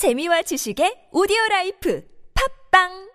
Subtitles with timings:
[0.00, 2.00] 재미와 지식의 오디오 라이프.
[2.32, 3.09] 팝빵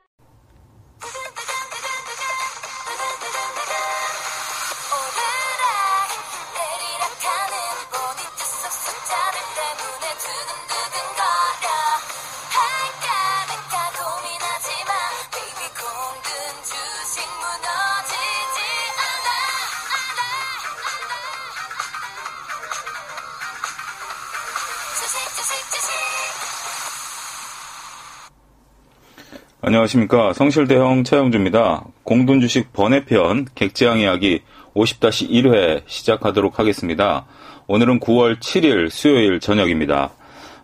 [29.68, 30.32] 안녕하십니까.
[30.34, 31.86] 성실대형 차영주입니다.
[32.04, 34.44] 공돈주식 번외편 객지양 이야기
[34.76, 37.26] 50-1회 시작하도록 하겠습니다.
[37.66, 40.12] 오늘은 9월 7일 수요일 저녁입니다.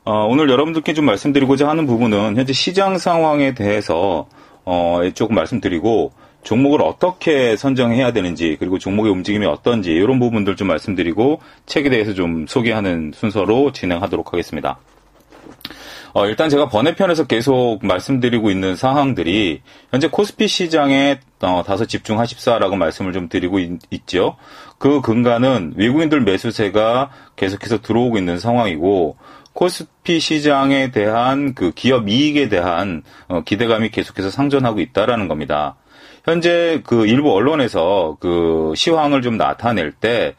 [0.04, 4.28] 어, 오늘 여러분들께 좀 말씀드리고자 하는 부분은 현재 시장 상황에 대해서
[4.66, 6.12] 어, 조금 말씀드리고
[6.44, 12.46] 종목을 어떻게 선정해야 되는지 그리고 종목의 움직임이 어떤지 이런 부분들 좀 말씀드리고 책에 대해서 좀
[12.48, 14.78] 소개하는 순서로 진행하도록 하겠습니다.
[16.14, 19.62] 어, 일단 제가 번외편에서 계속 말씀드리고 있는 사항들이
[19.92, 24.36] 현재 코스피 시장에 어, 다소 집중하십사라고 말씀을 좀 드리고 있, 있죠.
[24.78, 29.18] 그 근간은 외국인들 매수세가 계속해서 들어오고 있는 상황이고
[29.54, 35.76] 코스피 시장에 대한 그 기업 이익에 대한 어, 기대감이 계속해서 상존하고 있다라는 겁니다.
[36.24, 40.36] 현재 그 일부 언론에서 그 시황을 좀 나타낼 때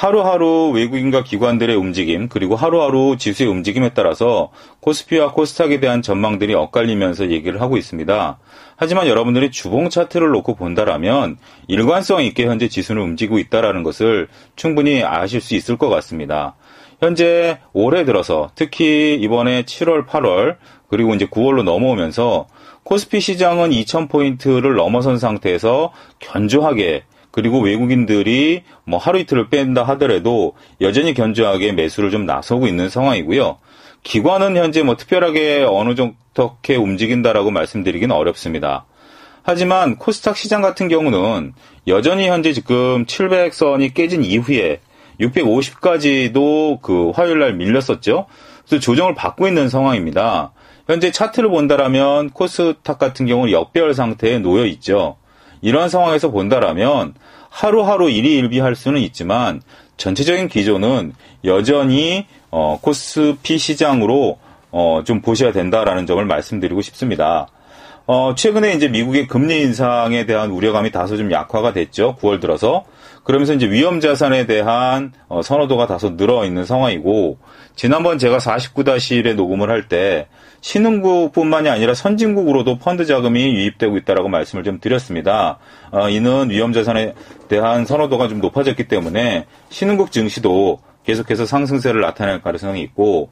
[0.00, 7.60] 하루하루 외국인과 기관들의 움직임 그리고 하루하루 지수의 움직임에 따라서 코스피와 코스닥에 대한 전망들이 엇갈리면서 얘기를
[7.60, 8.38] 하고 있습니다.
[8.76, 11.36] 하지만 여러분들이 주봉 차트를 놓고 본다라면
[11.68, 16.56] 일관성 있게 현재 지수는 움직이고 있다라는 것을 충분히 아실 수 있을 것 같습니다.
[17.00, 20.56] 현재 올해 들어서 특히 이번에 7월, 8월
[20.88, 22.46] 그리고 이제 9월로 넘어오면서
[22.84, 31.72] 코스피 시장은 2000포인트를 넘어선 상태에서 견조하게 그리고 외국인들이 뭐 하루 이틀을 뺀다 하더라도 여전히 견조하게
[31.72, 33.58] 매수를 좀 나서고 있는 상황이고요.
[34.02, 38.86] 기관은 현재 뭐 특별하게 어느 정도 어떻게 움직인다라고 말씀드리기는 어렵습니다.
[39.42, 41.54] 하지만 코스닥 시장 같은 경우는
[41.86, 44.80] 여전히 현재 지금 700선이 깨진 이후에
[45.20, 48.26] 650까지도 그 화요일 날 밀렸었죠.
[48.66, 50.52] 그래서 조정을 받고 있는 상황입니다.
[50.86, 55.16] 현재 차트를 본다라면 코스닥 같은 경우는 역별 상태에 놓여 있죠.
[55.62, 57.14] 이러한 상황에서 본다라면
[57.48, 59.60] 하루하루 일희일비할 수는 있지만
[59.96, 61.12] 전체적인 기조는
[61.44, 64.38] 여전히 어, 코스피 시장으로
[64.70, 67.48] 어, 좀 보셔야 된다라는 점을 말씀드리고 싶습니다.
[68.06, 72.16] 어, 최근에 이제 미국의 금리 인상에 대한 우려감이 다소 좀 약화가 됐죠.
[72.20, 72.84] 9월 들어서.
[73.22, 77.38] 그러면서 이제 위험 자산에 대한 어, 선호도가 다소 늘어 있는 상황이고,
[77.76, 80.26] 지난번 제가 49-1에 녹음을 할 때,
[80.60, 85.58] 신흥국뿐만이 아니라 선진국으로도 펀드 자금이 유입되고 있다라고 말씀을 좀 드렸습니다.
[85.90, 87.14] 어, 이는 위험 자산에
[87.48, 93.30] 대한 선호도가 좀 높아졌기 때문에 신흥국 증시도 계속해서 상승세를 나타낼 가능성이 있고,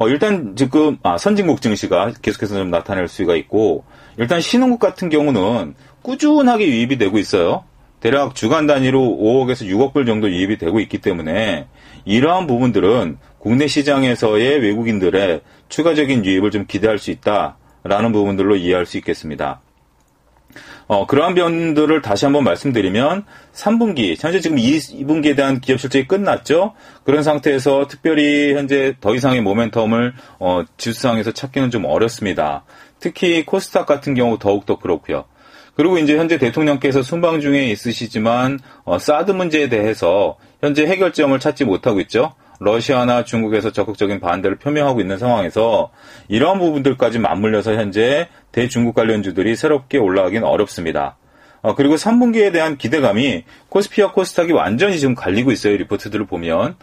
[0.00, 3.84] 어, 일단 지금 아, 선진국 증시가 계속해서 좀 나타낼 수가 있고
[4.16, 7.64] 일단 신흥국 같은 경우는 꾸준하게 유입이 되고 있어요.
[8.00, 11.66] 대략 주간 단위로 5억에서 6억 불 정도 유입이 되고 있기 때문에
[12.06, 15.40] 이러한 부분들은 국내 시장에서의 외국인들의
[15.70, 19.62] 추가적인 유입을 좀 기대할 수 있다라는 부분들로 이해할 수 있겠습니다.
[20.86, 23.24] 어, 그러한 변들을 다시 한번 말씀드리면
[23.54, 26.74] 3분기, 현재 지금 2분기에 대한 기업 실적이 끝났죠.
[27.04, 32.64] 그런 상태에서 특별히 현재 더 이상의 모멘텀을 어, 지수상에서 찾기는 좀 어렵습니다.
[32.98, 35.24] 특히 코스닥 같은 경우 더욱더 그렇고요.
[35.76, 42.00] 그리고 이제 현재 대통령께서 순방 중에 있으시지만 어, 사드 문제에 대해서 현재 해결점을 찾지 못하고
[42.00, 42.34] 있죠.
[42.60, 45.90] 러시아나 중국에서 적극적인 반대를 표명하고 있는 상황에서
[46.28, 51.16] 이러한 부분들까지 맞물려서 현재 대중국 관련주들이 새롭게 올라가긴 어렵습니다.
[51.62, 55.76] 어, 그리고 3분기에 대한 기대감이 코스피와 코스닥이 완전히 지금 갈리고 있어요.
[55.76, 56.76] 리포트들을 보면.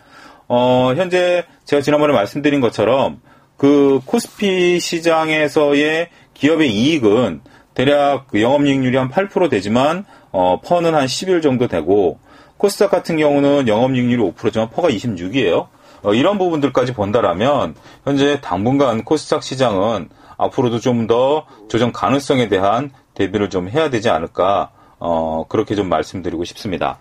[0.47, 3.21] 어, 현재 제가 지난번에 말씀드린 것처럼
[3.55, 7.41] 그 코스피 시장에서의 기업의 이익은
[7.75, 12.19] 대략 그 영업이익률이 한 8% 되지만 어, 퍼는 한 10일 정도 되고
[12.57, 15.68] 코스닥 같은 경우는 영업이익률이 5%지만 퍼가 26이에요.
[16.03, 23.49] 어, 이런 부분들까지 본다라면 현재 당분간 코스닥 시장은 앞으로도 좀 더 조정 가능성에 대한 대비를
[23.49, 26.99] 좀 해야 되지 않을까 어, 그렇게 좀 말씀드리고 싶습니다.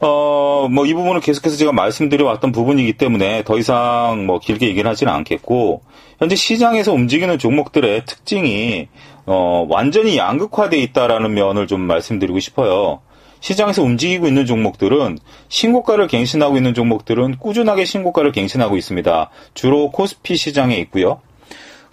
[0.00, 5.12] 어, 뭐, 이 부분은 계속해서 제가 말씀드려왔던 부분이기 때문에 더 이상 뭐 길게 얘기는 하지는
[5.12, 5.82] 않겠고,
[6.18, 8.88] 현재 시장에서 움직이는 종목들의 특징이,
[9.26, 13.00] 어, 완전히 양극화되어 있다라는 면을 좀 말씀드리고 싶어요.
[13.42, 15.18] 시장에서 움직이고 있는 종목들은
[15.48, 19.30] 신고가를 갱신하고 있는 종목들은 꾸준하게 신고가를 갱신하고 있습니다.
[19.52, 21.20] 주로 코스피 시장에 있고요.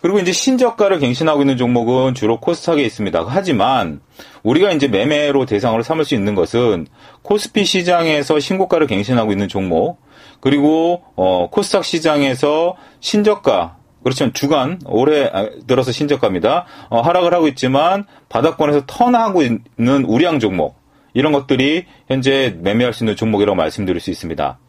[0.02, 3.26] 그리고 이제 신저가를 갱신하고 있는 종목은 주로 코스닥에 있습니다.
[3.28, 4.00] 하지만
[4.44, 6.88] 우리가 이제 매매로 대상으로 삼을 수 있는 것은
[7.24, 10.00] 코스피 시장에서 신고가를 갱신하고 있는 종목,
[10.40, 16.66] 그리고 어, 코스닥 시장에서 신저가 그렇지만 주간 올해 아, 들어서 신저가입니다.
[16.90, 20.80] 어, 하락을 하고 있지만 바닥권에서 턴하고 있는 우량 종목
[21.14, 24.60] 이런 것들이 현재 매매할 수 있는 종목이라고 말씀드릴 수 있습니다.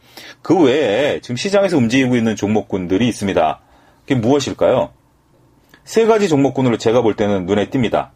[0.43, 3.61] 그 외에 지금 시장에서 움직이고 있는 종목군들이 있습니다.
[4.03, 4.91] 그게 무엇일까요?
[5.85, 8.11] 세 가지 종목군으로 제가 볼 때는 눈에 띕니다.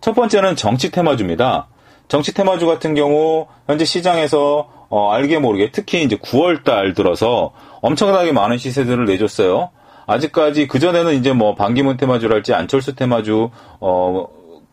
[0.00, 1.68] 첫 번째는 정치 테마주입니다.
[2.08, 7.52] 정치 테마주 같은 경우 현재 시장에서 어, 알게 모르게 특히 이제 9월 달 들어서
[7.82, 9.70] 엄청나게 많은 시세들을 내줬어요.
[10.06, 13.50] 아직까지 그 전에는 이제 뭐 반기문 테마주랄지 안철수 테마주,
[13.80, 14.26] 어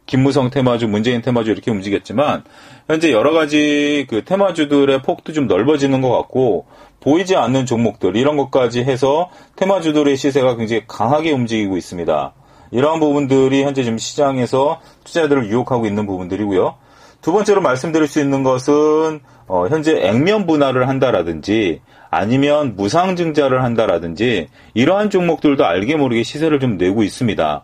[0.06, 2.44] 김무성 테마주, 문재인 테마주 이렇게 움직였지만
[2.88, 6.68] 현재 여러 가지 그 테마주들의 폭도 좀 넓어지는 것 같고
[7.00, 12.34] 보이지 않는 종목들 이런 것까지 해서 테마주들의 시세가 굉장히 강하게 움직이고 있습니다.
[12.72, 16.75] 이러한 부분들이 현재 지금 시장에서 투자자들을 유혹하고 있는 부분들이고요.
[17.22, 25.10] 두 번째로 말씀드릴 수 있는 것은 어, 현재 액면 분할을 한다라든지 아니면 무상증자를 한다라든지 이러한
[25.10, 27.63] 종목들도 알게 모르게 시세를 좀 내고 있습니다.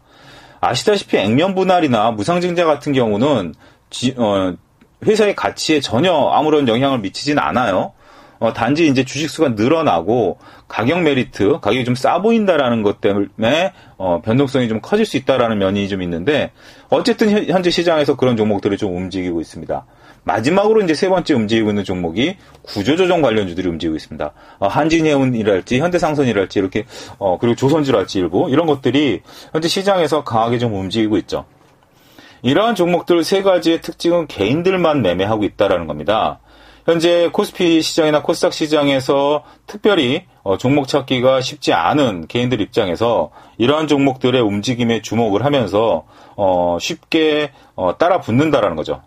[0.62, 3.54] 아시다시피 액면 분할이나 무상증자 같은 경우는
[3.90, 4.54] 지, 어,
[5.06, 7.94] 회사의 가치에 전혀 아무런 영향을 미치진 않아요.
[8.40, 14.68] 어, 단지 이제 주식수가 늘어나고 가격 메리트, 가격이 좀 싸 보인다라는 것 때문에 어, 변동성이
[14.68, 16.52] 좀 커질 수 있다라는 면이 좀 있는데
[16.90, 19.86] 어쨌든 현재 시장에서 그런 종목들이 좀 움직이고 있습니다.
[20.24, 24.34] 마지막으로 이제 세 번째 움직이고 있는 종목이 구조조정 관련주들이 움직이고 있습니다.
[24.60, 26.86] 어, 한진해운이랄지 현대상선이랄지 이렇게
[27.18, 29.22] 어, 그리고 조선주랄지 일부 이런 것들이
[29.52, 31.46] 현재 시장에서 강하게 좀 움직이고 있죠.
[32.44, 36.40] 이러한 종목들 세 가지의 특징은 개인들만 매매하고 있다라는 겁니다.
[36.86, 44.42] 현재 코스피 시장이나 코스닥 시장에서 특별히 어, 종목 찾기가 쉽지 않은 개인들 입장에서 이러한 종목들의
[44.42, 49.02] 움직임에 주목을 하면서 어, 쉽게 어, 따라 붙는다라는 거죠.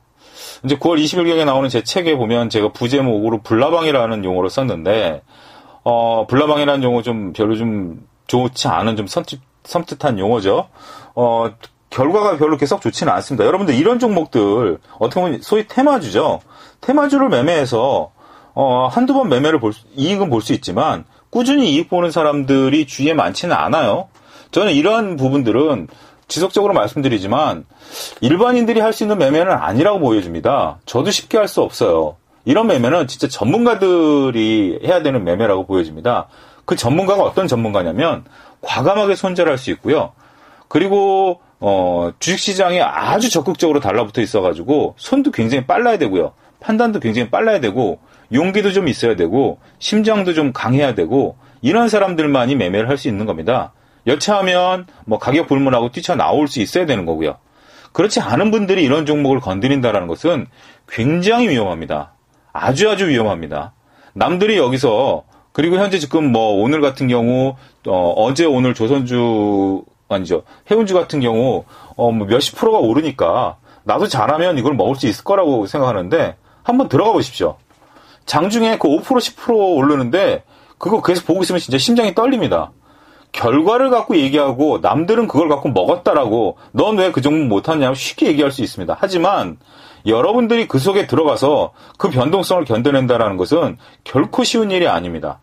[0.64, 5.22] 이제 9월 20일경에 나오는 제 책에 보면 제가 부제목으로 불나방이라는 용어를 썼는데
[5.82, 10.68] 어, 불나방이라는 용어 좀 별로 좀 좋지 않은 좀 섬뜩, 섬뜩한 용어죠.
[11.14, 11.50] 어,
[11.90, 13.44] 결과가 별로 계속 좋지는 않습니다.
[13.44, 16.40] 여러분들 이런 종목들 어떻게 보면 소위 테마주죠.
[16.80, 18.12] 테마주를 매매해서
[18.54, 23.12] 어, 한두 번 매매를 볼 수, 이익은 볼 수 있지만 꾸준히 이익 보는 사람들이 주위에
[23.12, 24.08] 많지는 않아요.
[24.50, 25.88] 저는 이러한 부분들은
[26.28, 27.64] 지속적으로 말씀드리지만
[28.20, 30.78] 일반인들이 할 수 있는 매매는 아니라고 보여집니다.
[30.86, 32.16] 저도 쉽게 할 수 없어요.
[32.44, 36.28] 이런 매매는 진짜 전문가들이 해야 되는 매매라고 보여집니다.
[36.64, 38.24] 그 전문가가 어떤 전문가냐면
[38.62, 40.12] 과감하게 손절할 수 있고요.
[40.68, 46.32] 그리고 어, 주식시장에 아주 적극적으로 달라붙어 있어가지고 손도 굉장히 빨라야 되고요.
[46.60, 47.98] 판단도 굉장히 빨라야 되고
[48.32, 53.72] 용기도 좀 있어야 되고 심장도 좀 강해야 되고 이런 사람들만이 매매를 할 수 있는 겁니다.
[54.06, 57.36] 여차하면 뭐 가격 불문하고 뛰쳐나올 수 있어야 되는 거고요.
[57.92, 60.46] 그렇지 않은 분들이 이런 종목을 건드린다라는 것은
[60.88, 62.12] 굉장히 위험합니다.
[62.52, 63.72] 아주 아주 위험합니다.
[64.14, 67.54] 남들이 여기서 그리고 현재 지금 뭐 오늘 같은 경우
[67.86, 71.64] 어, 제 오늘 조선주 아니죠 해운주 같은 경우
[71.96, 77.12] 어, 뭐 몇십 프로가 오르니까 나도 잘하면 이걸 먹을 수 있을 거라고 생각하는데 한번 들어가
[77.12, 77.56] 보십시오.
[78.26, 80.42] 장중에 그 5% 10% 오르는데
[80.78, 82.72] 그거 계속 보고 있으면 진짜 심장이 떨립니다.
[83.34, 88.96] 결과를 갖고 얘기하고 남들은 그걸 갖고 먹었다라고 넌 왜그 종목 못하냐고 쉽게 얘기할 수 있습니다.
[88.98, 89.58] 하지만
[90.06, 95.40] 여러분들이 그 속에 들어가서 그 변동성을 견뎌낸다라는 것은 결코 쉬운 일이 아닙니다.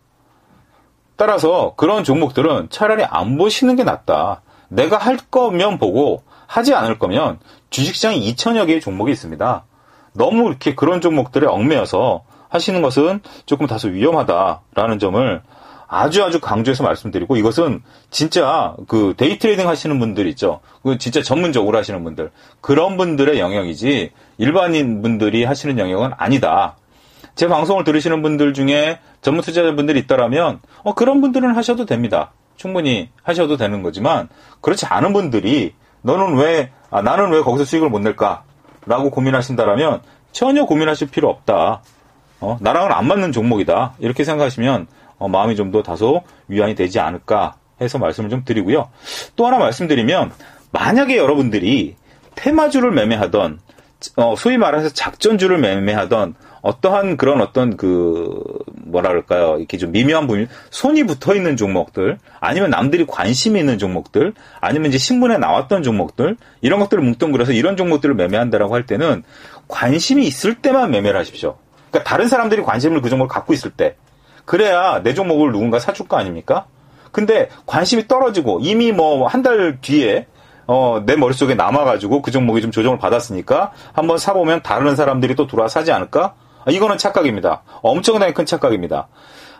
[1.16, 4.40] 따라서 그런 종목들은 차라리 안 보시는 게 낫다.
[4.68, 9.64] 내가 할 거면 보고 하지 않을 거면 주식시장에 2천여 개의 종목이 있습니다.
[10.14, 15.42] 너무 이렇게 그런 종목들에 얽매여서 하시는 것은 조금 다소 위험하다라는 점을
[15.92, 20.60] 아주 아주 강조해서 말씀드리고 이것은 진짜 그 day trading 하시는 분들 있죠.
[20.82, 22.30] 그 진짜 전문적으로 하시는 분들
[22.62, 26.76] 그런 분들의 영역이지 일반인 분들이 하시는 영역은 아니다.
[27.34, 32.32] 제 방송을 들으시는 분들 중에 전문 투자자분들이 있다라면 어 그런 분들은 하셔도 됩니다.
[32.56, 34.30] 충분히 하셔도 되는 거지만
[34.62, 40.00] 그렇지 않은 분들이 너는 왜 아, 나는 왜 거기서 수익을 못 낼까라고 고민하신다라면
[40.32, 41.82] 전혀 고민하실 필요 없다.
[42.40, 43.94] 어, 나랑은 안 맞는 종목이다.
[43.98, 44.86] 이렇게 생각하시면
[45.22, 48.90] 어, 마음이 좀 더 다소 위안이 되지 않을까 해서 말씀을 좀 드리고요.
[49.36, 50.32] 또 하나 말씀드리면
[50.70, 51.96] 만약에 여러분들이
[52.34, 53.60] 테마주를 매매하던
[54.16, 58.42] 어, 소위 말해서 작전주를 매매하던 어떠한 그런 어떤 그
[58.84, 64.34] 뭐라 그럴까요 이렇게 좀 미묘한 부분 손이 붙어 있는 종목들 아니면 남들이 관심이 있는 종목들
[64.60, 69.22] 아니면 이제 신문에 나왔던 종목들 이런 것들을 뭉뚱그려서 이런 종목들을 매매한다라고 할 때는
[69.68, 71.56] 관심이 있을 때만 매매를 하십시오.
[71.90, 73.96] 그러니까 다른 사람들이 관심을 그 종목을 갖고 있을 때
[74.44, 76.66] 그래야 내 종목을 누군가 사줄 거 아닙니까?
[77.12, 80.26] 근데 관심이 떨어지고 이미 뭐 한 달 뒤에
[80.66, 85.68] 어, 내 머릿속에 남아가지고 그 종목이 좀 조정을 받았으니까 한번 사보면 다른 사람들이 또 들어와
[85.68, 86.34] 사지 않을까?
[86.64, 87.62] 아, 이거는 착각입니다.
[87.82, 89.08] 엄청나게 큰 착각입니다.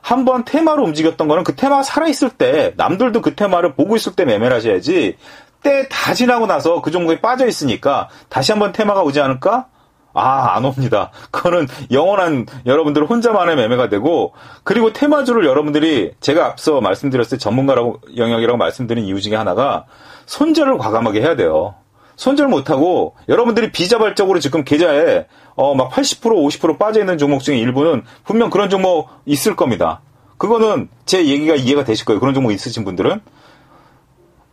[0.01, 4.57] 한번 테마로 움직였던 거는 그 테마가 살아있을 때, 남들도 그 테마를 보고 있을 때 매매를
[4.57, 5.17] 하셔야지,
[5.63, 9.67] 때 다 지나고 나서 그 종목에 빠져 있으니까 다시 한번 테마가 오지 않을까?
[10.15, 11.11] 아, 안 옵니다.
[11.31, 18.59] 그거는 영원한 여러분들 혼자만의 매매가 되고, 그리고 테마주를 여러분들이 제가 앞서 말씀드렸을 때 전문가라고, 영역이라고
[18.59, 19.87] 말씀드린 이유 중에 하나가
[20.27, 21.75] 손절을 과감하게 해야 돼요.
[22.17, 28.05] 손절 못하고 여러분들이 비자발적으로 지금 계좌에 어, 막 80% 50% 빠져 있는 종목 중에 일부는
[28.25, 30.03] 분명 그런 종목 있을 겁니다.
[30.37, 32.21] 그거는 제 얘기가 이해가 되실 거예요.
[32.21, 33.21] 그런 종목 있으신 분들은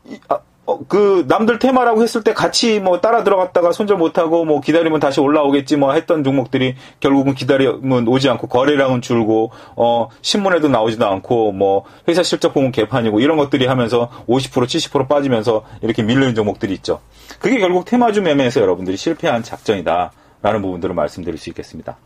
[0.05, 0.39] 이- 아, 어,
[0.87, 5.77] 그 남들 테마라고 했을 때 같이 뭐 따라 들어갔다가 손절 못하고 뭐 기다리면 다시 올라오겠지
[5.77, 12.23] 뭐 했던 종목들이 결국은 기다리면 오지 않고 거래량은 줄고 어 신문에도 나오지도 않고 뭐 회사
[12.23, 16.99] 실적 보면 개판이고 이런 것들이 하면서 50% 70% 빠지면서 이렇게 밀리는 종목들이 있죠.
[17.39, 21.97] 그게 결국 테마주 매매에서 여러분들이 실패한 작전이다라는 부분들을 말씀드릴 수 있겠습니다.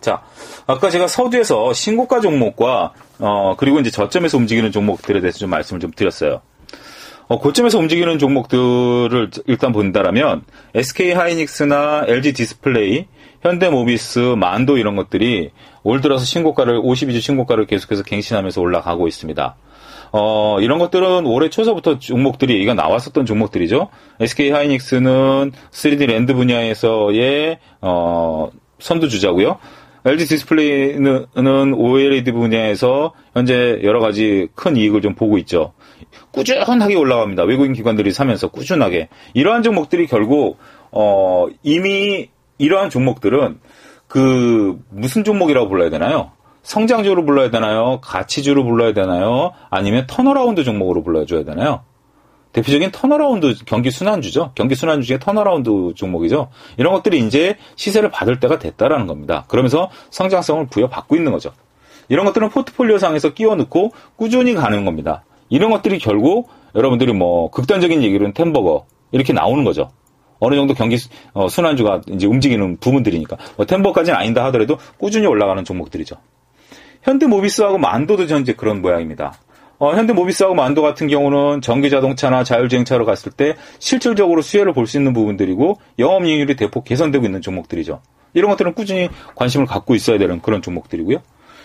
[0.00, 0.22] 자,
[0.66, 5.92] 아까 제가 서두에서 신고가 종목과 어 그리고 이제 저점에서 움직이는 종목들에 대해서 좀 말씀을 좀
[5.92, 6.40] 드렸어요.
[7.32, 10.42] 어, 고점에서 움직이는 종목들을 일단 본다라면
[10.74, 13.06] SK 하이닉스나 LG 디스플레이,
[13.40, 15.50] 현대모비스, 만도 이런 것들이
[15.82, 19.56] 올 들어서 신고가를 52주 신고가를 계속해서 갱신하면서 올라가고 있습니다.
[20.12, 23.88] 어, 이런 것들은 올해 초서부터 종목들이 얘기가 나왔었던 종목들이죠.
[24.20, 29.58] SK 하이닉스는 3D 랜드 분야에서의 어, 선두 주자고요.
[30.04, 35.72] LG 디스플레이는 OLED 분야에서 현재 여러 가지 큰 이익을 좀 보고 있죠.
[36.32, 37.44] 꾸준하게 올라갑니다.
[37.44, 39.08] 외국인 기관들이 사면서 꾸준하게.
[39.34, 40.58] 이러한 종목들이 결국,
[40.90, 42.28] 어, 이미
[42.58, 43.60] 이러한 종목들은
[44.06, 46.32] 그, 무슨 종목이라고 불러야 되나요?
[46.62, 48.00] 성장주로 불러야 되나요?
[48.02, 49.52] 가치주로 불러야 되나요?
[49.70, 51.82] 아니면 turnaround 종목으로 불러줘야 되나요?
[52.52, 54.52] 대표적인 turnaround 경기 순환주죠.
[54.54, 56.50] 경기 순환주 중에 turnaround 종목이죠.
[56.76, 59.44] 이런 것들이 이제 시세를 받을 때가 됐다라는 겁니다.
[59.48, 61.52] 그러면서 성장성을 부여받고 있는 거죠.
[62.08, 65.24] 이런 것들은 포트폴리오 상에서 끼워 넣고 꾸준히 가는 겁니다.
[65.52, 69.90] 이런 것들이 결국 여러분들이 뭐 극단적인 얘기로는 ten bagger 이렇게 나오는 거죠.
[70.40, 75.26] 어느 정도 경기 수- 어, 순환주가 이제 움직이는 부분들이니까 뭐 ten bagger까지는 아니다 하더라도 꾸준히
[75.26, 76.16] 올라가는 종목들이죠.
[77.02, 79.34] 현대모비스하고 만도도 현재 그런 모양입니다.
[79.78, 85.78] 어, 현대모비스하고 만도 같은 경우는 전기자동차나 자율주행차로 갔을 때 실질적으로 수혜를 볼 수 있는 부분들이고
[85.98, 88.00] 영업이익률이 대폭 개선되고 있는 종목들이죠.
[88.34, 91.18] 이런 것들은 꾸준히 관심을 갖고 있어야 되는 그런 종목들이고요.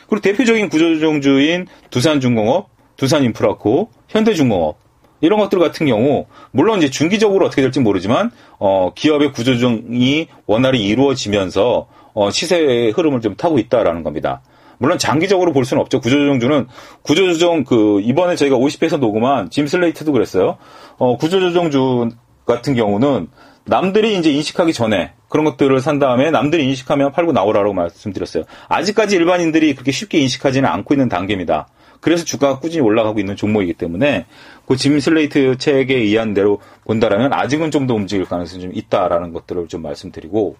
[0.09, 4.77] 그리고 대표적인 구조조정주인 두산중공업, 두산인프라코, 현대중공업
[5.21, 11.87] 이런 것들 같은 경우 물론 이제 중기적으로 어떻게 될지 모르지만 어, 기업의 구조조정이 원활히 이루어지면서
[12.13, 14.41] 어, 시세의 흐름을 좀 타고 있다라는 겁니다.
[14.79, 15.99] 물론 장기적으로 볼 수는 없죠.
[15.99, 16.67] 구조조정주는
[17.01, 20.57] 구조조정 그 이번에 저희가 50회에서 녹음한 짐 슬레이트도 그랬어요.
[20.97, 22.09] 어, 구조조정주
[22.45, 23.27] 같은 경우는
[23.65, 28.45] 남들이 이제 인식하기 전에 그런 것들을 산 다음에 남들이 인식하면 팔고 나오라고 말씀드렸어요.
[28.69, 31.67] 아직까지 일반인들이 그렇게 쉽게 인식하지는 않고 있는 단계입니다.
[32.01, 34.25] 그래서 주가가 꾸준히 올라가고 있는 종목이기 때문에
[34.65, 39.67] 그 짐 슬레이트 책에 의한 대로 본다라면 아직은 좀 더 움직일 가능성이 좀 있다라는 것들을
[39.67, 40.57] 좀 말씀드리고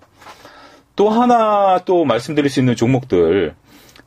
[0.96, 3.53] 또 하나 또 말씀드릴 수 있는 종목들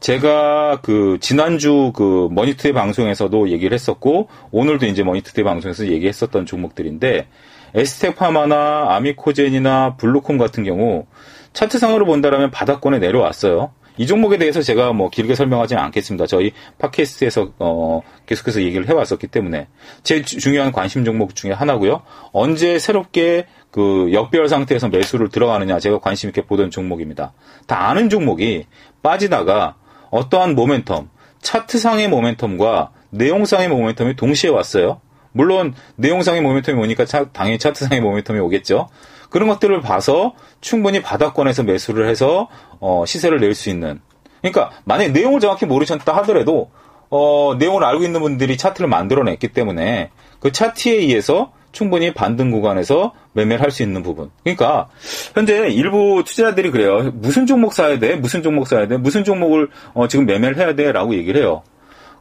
[0.00, 7.26] 제가 그 지난주 그 머니투데이 방송에서도 얘기를 했었고 오늘도 이제 머니투데이 방송에서 얘기했었던 종목들인데
[7.74, 11.06] 에스텍파마나 아미코젠이나 블루콤 같은 경우
[11.52, 13.72] 차트상으로 본다라면 바닥권에 내려왔어요.
[14.00, 16.26] 이 종목에 대해서 제가 뭐 길게 설명하지는 않겠습니다.
[16.26, 19.68] 저희 팟캐스트에서 어 계속해서 얘기를 해왔었기 때문에
[20.02, 22.00] 제 주- 중요한 관심 종목 중에 하나고요.
[22.32, 27.34] 언제 새롭게 그 역별 상태에서 매수를 들어가느냐 제가 관심 있게 보던 종목입니다.
[27.66, 28.64] 다 아는 종목이
[29.02, 29.74] 빠지다가
[30.08, 31.08] 어떠한 모멘텀,
[31.42, 35.02] 차트상의 모멘텀과 내용상의 모멘텀이 동시에 왔어요.
[35.32, 38.88] 물론 내용상의 모멘텀이 오니까 차- 당연히 차트상의 모멘텀이 오겠죠.
[39.30, 42.48] 그런 것들을 봐서 충분히 바닥권에서 매수를 해서
[42.80, 44.00] 어, 시세를 낼 수 있는.
[44.42, 46.70] 그러니까 만약 내용을 정확히 모르셨다 하더라도
[47.10, 53.62] 어, 내용을 알고 있는 분들이 차트를 만들어냈기 때문에 그 차트에 의해서 충분히 반등 구간에서 매매를
[53.62, 54.30] 할 수 있는 부분.
[54.42, 54.88] 그러니까
[55.34, 57.12] 현재 일부 투자자들이 그래요.
[57.14, 58.16] 무슨 종목 사야 돼?
[58.16, 58.96] 무슨 종목 사야 돼?
[58.96, 60.90] 무슨 종목을 어, 지금 매매를 해야 돼?
[60.90, 61.62] 라고 얘기를 해요.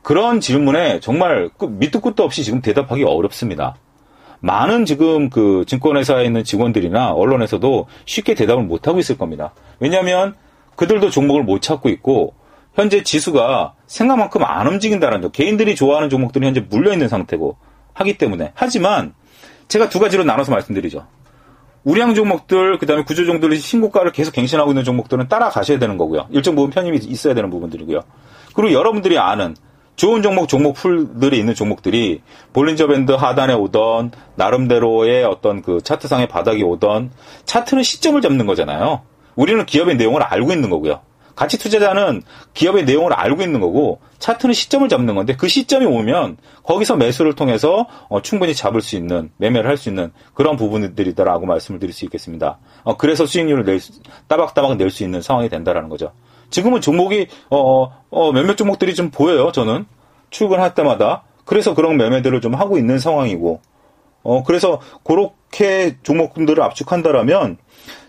[0.04, 3.76] 그런 질문에 정말 그 밑도 끝도 없이 지금 대답하기 어렵습니다.
[4.42, 9.54] 많은 지금 그 증권회사에 있는 직원들이나 언론에서도 쉽게 대답을 못하고 있을 겁니다.
[9.80, 10.36] 왜냐하면
[10.76, 12.34] 그들도 종목을 못 찾고 있고
[12.74, 15.32] 현재 지수가 생각만큼 안 움직인다는 점.
[15.32, 17.58] 개인들이 좋아하는 종목들이 현재 물려 있는 상태고
[17.94, 18.52] 하기 때문에.
[18.56, 19.14] 하지만
[19.68, 21.06] 제가 두 가지로 나눠서 말씀드리죠.
[21.84, 26.28] 우량 종목들, 그 다음에 구조 종들이 신고가를 계속 갱신하고 있는 종목들은 따라가셔야 되는 거고요.
[26.32, 28.02] 일정 부분 편입이 있어야 되는 부분들이고요.
[28.54, 29.56] 그리고 여러분들이 아는
[30.00, 32.22] 좋은 종목, 종목 풀들이 있는 종목들이
[32.54, 37.12] 볼린저 밴드 하단에 오던, 나름대로의 어떤 그 차트상의 바닥이 오던,
[37.44, 39.02] 차트는 시점을 잡는 거잖아요.
[39.36, 41.02] 우리는 기업의 내용을 알고 있는 거고요.
[41.36, 42.22] 가치 투자자는
[42.54, 47.88] 기업의 내용을 알고 있는 거고 차트는 시점을 잡는 건데 그 시점이 오면 거기서 매수를 통해서
[48.08, 52.60] 어, 충분히 잡을 수 있는 매매를 할 수 있는 그런 부분들이다라고 말씀을 드릴 수 있겠습니다.
[52.84, 53.94] 어, 그래서 수익률을 낼 수,
[54.28, 56.12] 따박따박 낼 수 있는 상황이 된다라는 거죠.
[56.50, 59.52] 지금은 종목이 어, 어, 몇몇 종목들이 좀 보여요.
[59.52, 59.86] 저는
[60.30, 63.62] 출근할 때마다 그래서 그런 매매들을 좀 하고 있는 상황이고
[64.24, 67.58] 어, 그래서 그렇게 종목들을 압축한다라면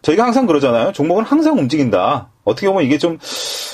[0.03, 0.93] 저희가 항상 그러잖아요.
[0.93, 2.29] 종목은 항상 움직인다.
[2.45, 3.19] 어떻게 보면 이게 좀,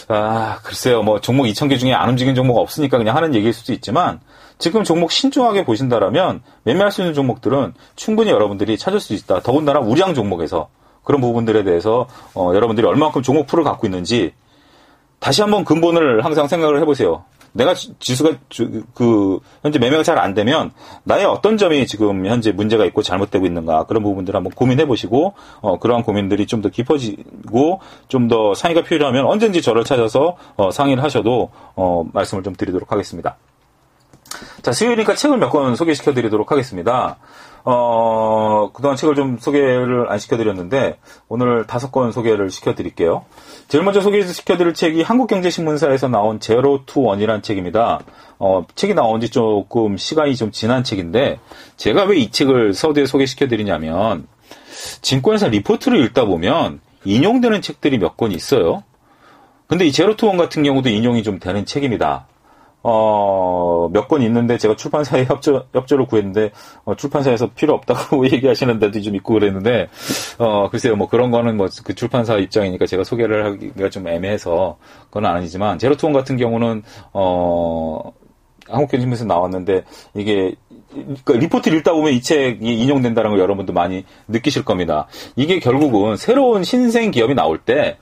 [0.09, 1.03] 아, 글쎄요.
[1.03, 4.21] 뭐 종목 2,000개 중에 안 움직인 종목 없으니까 그냥 하는 얘기일 수도 있지만
[4.59, 9.41] 지금 종목 신중하게 보신다라면 매매할 수 있는 종목들은 충분히 여러분들이 찾을 수 있다.
[9.41, 10.69] 더군다나 우량 종목에서
[11.05, 14.33] 그런 부분들에 대해서 어, 여러분들이 얼마만큼 종목 풀을 갖고 있는지
[15.19, 17.25] 다시 한번 근본을 항상 생각을 해보세요.
[17.53, 18.33] 내가 지수가
[18.93, 20.73] 그 현재 매매가 잘 안 되면
[21.05, 25.33] 나의 어떤 점이 지금 현재 문제가 있고 잘못되고 있는가 그런 부분들을 한번 고민해 보시고
[25.63, 31.03] 어, 그러한 고민들이 좀 더 깊어지고 좀 더 상의가 필요하면 언제든지 저를 찾아서 어, 상의를
[31.03, 33.37] 하셔도 어, 말씀을 좀 드리도록 하겠습니다.
[34.61, 37.17] 자 수요일이니까 책을 몇 권 소개시켜 드리도록 하겠습니다.
[37.69, 43.25] 어, 그동안 책을 좀 소개를 안 시켜드렸는데, 오늘 다섯 권 소개를 시켜드릴게요.
[43.67, 48.01] 제일 먼저 소개시켜드릴 책이 한국경제신문사에서 나온 Zero to One이라는 책입니다.
[48.39, 51.41] 어, 책이 나온 지 조금 시간이 좀 지난 책인데,
[51.77, 54.29] 제가 왜 이 책을 서두에 소개시켜드리냐면,
[55.03, 58.85] 증권회사 리포트를 읽다 보면, 인용되는 책들이 몇 권 있어요.
[59.67, 62.29] 근데 이 Zero to One 같은 경우도 인용이 좀 되는 책입니다.
[62.89, 66.53] 어, 몇 권 있는데 제가 출판사에 협조, 협조를 구했는데,
[66.85, 69.89] 어, 출판사에서 필요 없다고 얘기하시는 데도 좀 있고 그랬는데,
[70.39, 74.77] 어, 글쎄요, 뭐 그런 거는 뭐 그 출판사 입장이니까 제가 소개를 하기가 좀 애매해서
[75.07, 78.13] 그건 아니지만, Zero to One 같은 경우는, 어,
[78.69, 79.83] 한국경제신문에서 나왔는데,
[80.15, 80.55] 이게,
[81.25, 85.09] 그러니까 리포트를 읽다 보면 이 책이 인용된다는 걸 여러분도 많이 느끼실 겁니다.
[85.35, 87.99] 이게 결국은 새로운 신생 기업이 나올 때,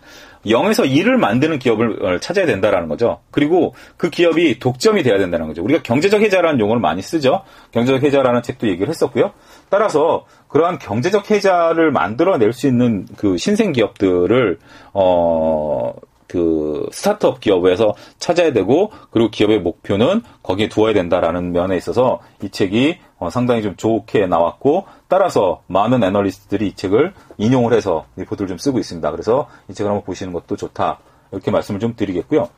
[0.47, 3.21] 0에서 1을 만드는 기업을 찾아야 된다라는 거죠.
[3.31, 5.63] 그리고 그 기업이 독점이 돼야 된다는 거죠.
[5.63, 7.43] 우리가 경제적 해자라는 용어를 많이 쓰죠.
[7.73, 9.33] 경제적 해자라는 책도 얘기를 했었고요.
[9.69, 14.59] 따라서 그러한 경제적 해자를 만들어낼 수 있는 그 신생 기업들을
[14.93, 15.95] 어.
[16.26, 22.99] 그 스타트업 기업에서 찾아야 되고 그리고 기업의 목표는 거기에 두어야 된다라는 면에 있어서 이 책이
[23.25, 28.78] 어, 상당히 좀 좋게 나왔고 따라서 많은 애널리스트들이 이 책을 인용을 해서 리포트를 좀 쓰고
[28.78, 29.10] 있습니다.
[29.10, 30.99] 그래서 이 책을 한번 보시는 것도 좋다.
[31.32, 32.49] 이렇게 말씀을 좀 드리겠고요.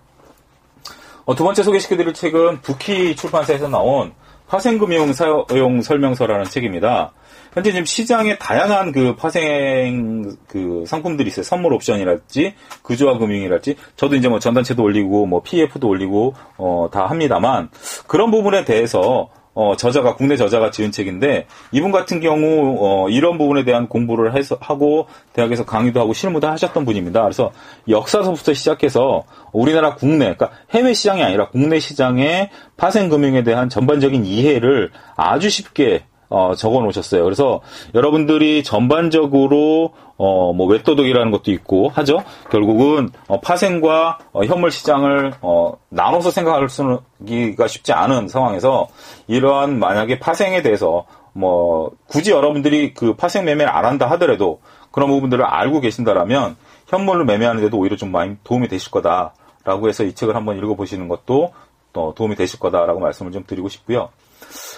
[1.25, 4.13] 어, 두 번째 소개시켜드릴 책은 부키 출판사에서 나온
[4.49, 7.13] 파생금융 사용 설명서라는 책입니다.
[7.53, 11.43] 현재 지금 시장에 다양한 그 파생 그 상품들이 있어요.
[11.43, 17.71] 선물 옵션이랄지 그조화 금융이랄지 저도 이제 뭐 전단체도 올리고 뭐 PF도 올리고 어, 다 합니다만
[18.07, 23.65] 그런 부분에 대해서 어, 저자가 국내 저자가 지은 책인데 이분 같은 경우 어, 이런 부분에
[23.65, 27.23] 대한 공부를 해서 하고 대학에서 강의도 하고 실무도 하셨던 분입니다.
[27.23, 27.53] 그래서
[27.89, 34.91] 역사서부터 시작해서 우리나라 국내 그러니까 해외 시장이 아니라 국내 시장의 파생 금융에 대한 전반적인 이해를
[35.17, 37.25] 아주 쉽게 어, 적어 놓으셨어요.
[37.25, 37.61] 그래서
[37.95, 42.23] 여러분들이 전반적으로 어, 뭐 외도덕이라는 것도 있고 하죠.
[42.51, 48.89] 결국은 어, 파생과 어, 현물 시장을 어, 나눠서 생각할 수가 쉽지 않은 상황에서
[49.27, 54.61] 이러한 만약에 파생에 대해서 뭐 굳이 여러분들이 그 파생 매매를 안 한다 하더라도
[54.91, 60.35] 그런 부분들을 알고 계신다라면 현물을 매매하는데도 오히려 좀 많이 도움이 되실 거다라고 해서 이 책을
[60.35, 61.53] 한번 읽어보시는 것도
[61.93, 64.09] 또 도움이 되실 거다라고 말씀을 좀 드리고 싶고요.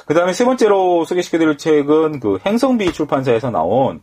[0.07, 4.01] 그 다음에 세 번째로 소개시켜드릴 책은 그 행성비 출판사에서 나온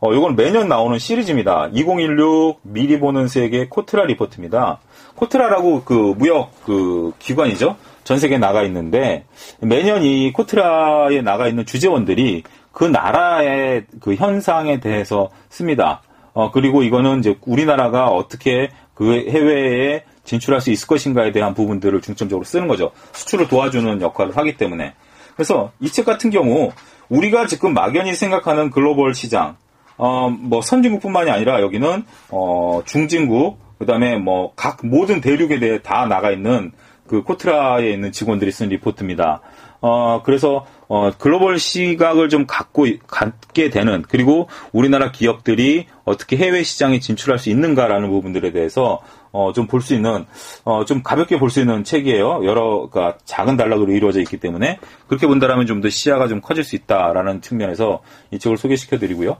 [0.00, 1.70] 어, 이건 매년 나오는 시리즈입니다.
[1.72, 4.78] 2016 미리 보는 세계 코트라 리포트입니다.
[5.16, 7.76] 코트라라고 그 무역 그 기관이죠.
[8.04, 9.24] 전 세계에 나가 있는데
[9.60, 16.02] 매년 이 코트라에 나가 있는 주재원들이 그 나라의 그 현상에 대해서 씁니다.
[16.32, 22.44] 어, 그리고 이거는 이제 우리나라가 어떻게 그 해외에 진출할 수 있을 것인가에 대한 부분들을 중점적으로
[22.44, 22.92] 쓰는 거죠.
[23.12, 24.94] 수출을 도와주는 역할을 하기 때문에.
[25.38, 26.72] 그래서 이 책 같은 경우
[27.08, 29.56] 우리가 지금 막연히 생각하는 글로벌 시장,
[29.96, 36.32] 어, 뭐 선진국뿐만이 아니라 여기는 어, 중진국, 그다음에 뭐 각 모든 대륙에 대해 다 나가
[36.32, 36.72] 있는
[37.06, 39.40] 그 코트라에 있는 직원들이 쓴 리포트입니다.
[39.80, 46.98] 어, 그래서 어, 글로벌 시각을 좀 갖고 갖게 되는 그리고 우리나라 기업들이 어떻게 해외 시장에
[46.98, 50.24] 진출할 수 있는가라는 부분들에 대해서 어, 좀 볼 수 있는,
[50.64, 52.40] 어, 좀 가볍게 볼 수 있는 책이에요.
[52.44, 56.74] 여러, 그러니까 작은 단락으로 이루어져 있기 때문에 그렇게 본다면 좀 더 시야가 좀 커질 수
[56.76, 59.36] 있다라는 측면에서 이 책을 소개시켜 드리고요.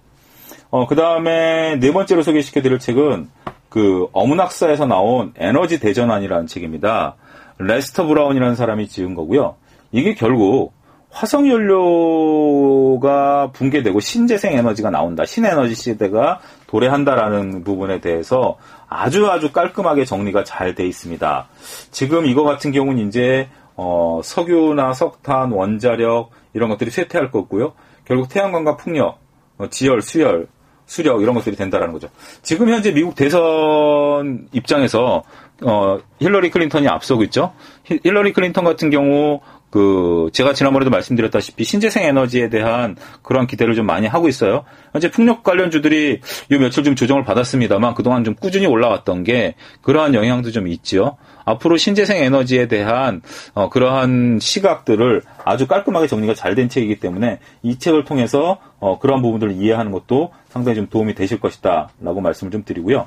[0.71, 3.31] 어, 그 다음에 네 번째로 소개시켜 드릴 책은
[3.71, 7.17] 그 어문학사에서 나온 에너지 대전환이라는 책입니다.
[7.59, 9.57] 레스터 브라운이라는 사람이 지은 거고요.
[9.91, 10.75] 이게 결국
[11.11, 15.25] 화석 연료가 붕괴되고 신재생 에너지가 나온다.
[15.25, 18.57] 신에너지 시대가 도래한다라는 부분에 대해서
[18.89, 21.49] 아주 아주 깔끔하게 정리가 잘 돼 있습니다.
[21.91, 27.73] 지금 이거 같은 경우는 이제 어, 석유나 석탄, 원자력 이런 것들이 쇠퇴할 거고요.
[28.05, 29.19] 결국 태양광과 풍력,
[29.57, 30.49] 어, 지열, 수열,
[30.87, 32.09] 수력 이런 것들이 된다라는 거죠.
[32.43, 35.23] 지금 현재 미국 대선 입장에서
[35.63, 37.53] 어, 힐러리 클린턴이 앞서고 있죠.
[37.85, 39.41] 히- 힐러리 클린턴 같은 경우
[39.71, 44.65] 그 제가 지난번에도 말씀드렸다시피 신재생 에너지에 대한 그러한 기대를 좀 많이 하고 있어요.
[44.93, 50.51] 현재 풍력 관련주들이 요 며칠 좀 조정을 받았습니다만 그동안 좀 꾸준히 올라왔던 게 그러한 영향도
[50.51, 51.17] 좀 있죠.
[51.45, 53.23] 앞으로 신재생 에너지에 대한
[53.55, 59.23] 어, 그러한 시각들을 아주 깔끔하게 정리가 잘 된 책이기 때문에 이 책을 통해서 어, 그러한
[59.23, 63.07] 부분들을 이해하는 것도 상당히 좀 도움이 되실 것이다라고 말씀을 좀 드리고요.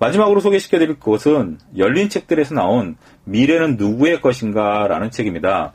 [0.00, 5.74] 마지막으로 소개시켜드릴 것은 열린 책들에서 나온 미래는 누구의 것인가라는 책입니다.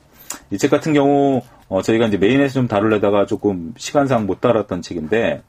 [0.51, 5.41] 이 책 같은 경우 어, 저희가 이제 메인에서 좀 다루려다가 조금 시간상 못 다뤘던 책인데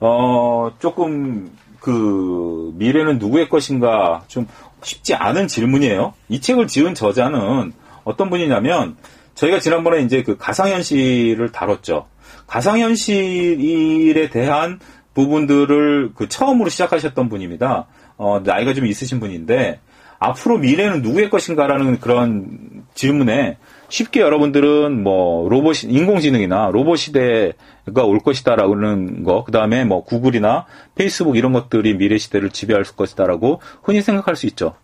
[0.00, 1.50] 어, 조금
[1.80, 4.46] 그 미래는 누구의 것인가 좀
[4.82, 6.14] 쉽지 않은 질문이에요.
[6.28, 7.72] 이 책을 지은 저자는
[8.04, 8.96] 어떤 분이냐면
[9.34, 12.06] 저희가 지난번에 이제 그 가상현실을 다뤘죠.
[12.46, 14.78] 가상현실에 대한
[15.14, 17.86] 부분들을 그 처음으로 시작하셨던 분입니다.
[18.16, 19.80] 어, 나이가 좀 있으신 분인데
[20.18, 23.58] 앞으로 미래는 누구의 것인가라는 그런 질문에
[23.94, 31.36] 쉽게 여러분들은 뭐 로봇 인공지능이나 로봇 시대가 올 것이다라는 거, 그 다음에 뭐 구글이나 페이스북
[31.36, 34.74] 이런 것들이 미래 시대를 지배할 것이다라고 흔히 생각할 수 있죠.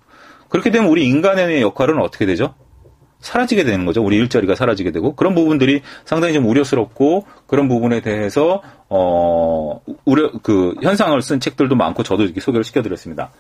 [0.49, 2.55] 그렇게 되면 우리 인간의 역할은 어떻게 되죠?
[3.21, 4.03] 사라지게 되는 거죠.
[4.03, 10.75] 우리 일자리가 사라지게 되고 그런 부분들이 상당히 좀 우려스럽고 그런 부분에 대해서 어 우려 그
[10.83, 13.31] 현상을 쓴 책들도 많고 저도 이렇게 소개를 시켜드렸습니다.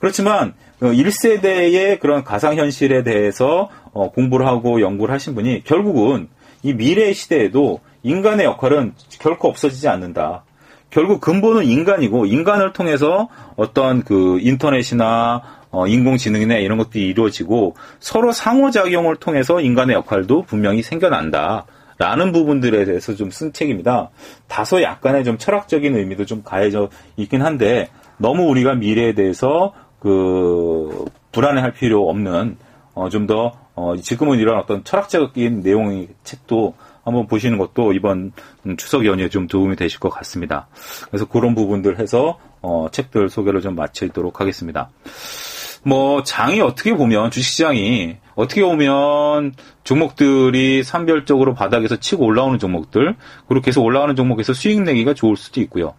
[0.00, 6.28] 그렇지만 1세대의 그런 가상 현실에 대해서 어, 공부를 하고 연구를 하신 분이 결국은
[6.62, 10.44] 이 미래 시대에도 인간의 역할은 결코 없어지지 않는다.
[10.90, 19.16] 결국 근본은 인간이고 인간을 통해서 어떤 그 인터넷이나 어, 인공지능이나 이런 것들이 이루어지고 서로 상호작용을
[19.16, 21.66] 통해서 인간의 역할도 분명히 생겨난다.
[21.98, 24.10] 라는 부분들에 대해서 좀 쓴 책입니다.
[24.46, 31.72] 다소 약간의 좀 철학적인 의미도 좀 가해져 있긴 한데 너무 우리가 미래에 대해서 그 불안해할
[31.72, 32.56] 필요 없는
[32.94, 38.32] 어, 좀더 어, 지금은 이런 어떤 철학적인 내용의 책도 한번 보시는 것도 이번
[38.66, 40.68] 음, 추석 연휴에 좀 도움이 되실 것 같습니다.
[41.08, 44.90] 그래서 그런 부분들 해서 어, 책들 소개를 좀 마치도록 하겠습니다.
[45.88, 53.16] 뭐 장이 어떻게 보면 주식시장이 어떻게 보면 종목들이 산별적으로 바닥에서 치고 올라오는 종목들
[53.48, 55.94] 그리고 계속 올라가는 종목에서 수익 내기가 좋을 수도 있고요.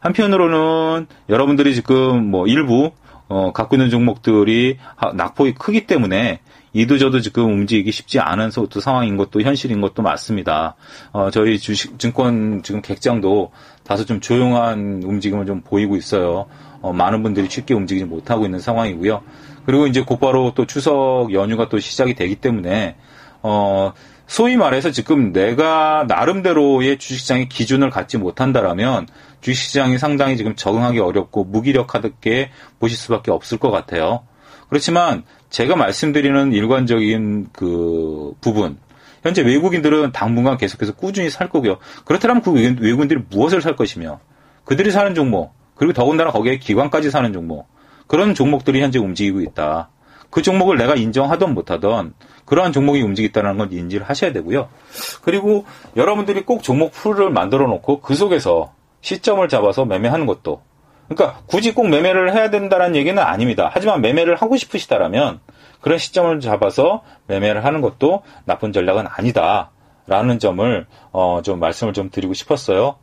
[0.00, 2.92] 한편으로는 여러분들이 지금 뭐 일부
[3.28, 4.78] 어, 갖고 있는 종목들이
[5.14, 6.40] 낙폭이 크기 때문에
[6.72, 10.74] 이도 저도 지금 움직이기 쉽지 않은 또 상황인 것도 현실인 것도 맞습니다.
[11.12, 13.52] 어, 저희 주식 증권 지금 객장도
[13.84, 16.46] 다소 좀 조용한 움직임을 좀 보이고 있어요.
[16.84, 19.22] 어, 많은 분들이 쉽게 움직이지 못하고 있는 상황이고요.
[19.64, 22.96] 그리고 이제 곧바로 또 추석 연휴가 또 시작이 되기 때문에
[23.40, 23.94] 어,
[24.26, 29.06] 소위 말해서 지금 내가 나름대로의 주식시장의 기준을 갖지 못한다라면
[29.40, 34.20] 주식시장이 상당히 지금 적응하기 어렵고 무기력하게 보실 수밖에 없을 것 같아요.
[34.68, 38.76] 그렇지만 제가 말씀드리는 일관적인 그 부분,
[39.22, 41.78] 현재 외국인들은 당분간 계속해서 꾸준히 살 거고요.
[42.04, 44.20] 그렇다면 그 외국인들이 무엇을 살 것이며
[44.64, 47.66] 그들이 사는 종목, 그리고 더군다나 거기에 기관까지 사는 종목,
[48.06, 49.88] 그런 종목들이 현재 움직이고 있다.
[50.30, 52.12] 그 종목을 내가 인정하던 못하던
[52.44, 54.68] 그러한 종목이 움직였다는 걸 인지를 하셔야 되고요.
[55.22, 55.64] 그리고
[55.96, 60.62] 여러분들이 꼭 종목 풀을 만들어 놓고 그 속에서 시점을 잡아서 매매하는 것도
[61.08, 63.70] 그러니까 굳이 꼭 매매를 해야 된다는 얘기는 아닙니다.
[63.72, 65.40] 하지만 매매를 하고 싶으시다라면
[65.80, 72.34] 그런 시점을 잡아서 매매를 하는 것도 나쁜 전략은 아니다라는 점을 어, 좀 말씀을 좀 드리고
[72.34, 72.96] 싶었어요.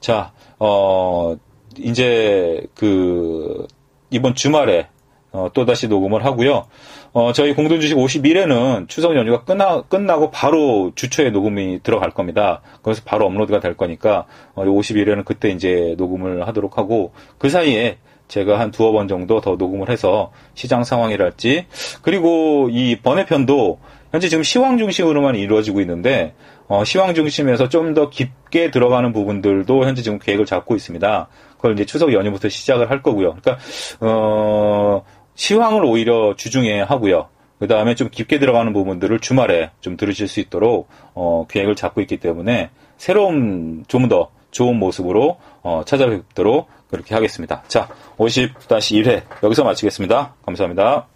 [0.00, 1.36] 자, 어,
[1.78, 3.66] 이제 그
[4.10, 4.88] 이번 주말에
[5.36, 6.66] 어, 또다시 녹음을 하고요.
[7.12, 12.62] 어, 저희 공동주식 51회는 추석 연휴가 끝나, 끝나고 바로 주초에 녹음이 들어갈 겁니다.
[12.82, 18.58] 그래서 바로 업로드가 될 거니까, 어, 51회는 그때 이제 녹음을 하도록 하고, 그 사이에 제가
[18.58, 21.66] 한 두어 번 정도 더 녹음을 해서 시장 상황이랄지,
[22.00, 23.78] 그리고 이 번외편도
[24.12, 26.34] 현재 지금 시황 중심으로만 이루어지고 있는데,
[26.68, 31.28] 어, 시황 중심에서 좀 더 깊게 들어가는 부분들도 현재 지금 계획을 잡고 있습니다.
[31.56, 33.36] 그걸 이제 추석 연휴부터 시작을 할 거고요.
[33.40, 33.58] 그러니까,
[34.00, 37.28] 어, 시황을 오히려 주중에 하고요.
[37.58, 42.18] 그 다음에 좀 깊게 들어가는 부분들을 주말에 좀 들으실 수 있도록 어, 계획을 잡고 있기
[42.18, 47.62] 때문에 새로운 좀 더 좋은 모습으로 어, 찾아뵙도록 그렇게 하겠습니다.
[47.68, 47.88] 자,
[48.18, 50.34] 50-1회 여기서 마치겠습니다.
[50.44, 51.06] 감사합니다.